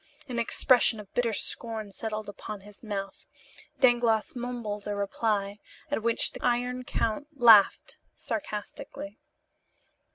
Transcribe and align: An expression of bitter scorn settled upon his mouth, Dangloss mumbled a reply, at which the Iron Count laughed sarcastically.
An 0.27 0.39
expression 0.39 0.99
of 0.99 1.13
bitter 1.13 1.31
scorn 1.31 1.91
settled 1.91 2.27
upon 2.27 2.61
his 2.61 2.81
mouth, 2.81 3.27
Dangloss 3.79 4.35
mumbled 4.35 4.87
a 4.87 4.95
reply, 4.95 5.59
at 5.91 6.01
which 6.01 6.31
the 6.31 6.41
Iron 6.43 6.83
Count 6.83 7.27
laughed 7.39 7.97
sarcastically. 8.15 9.19